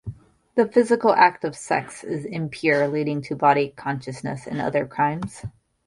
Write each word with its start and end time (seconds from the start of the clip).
The 0.55 0.67
physical 0.67 1.13
act 1.13 1.43
of 1.45 1.55
sex 1.55 2.03
is 2.03 2.25
"impure", 2.25 2.87
leading 2.87 3.21
to 3.21 3.35
body-consciousness 3.35 4.47
and 4.47 4.59
other 4.59 4.87
crimes. 4.87 5.43